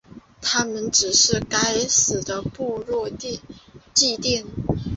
[0.41, 4.43] 它们只是该死的部落祭典。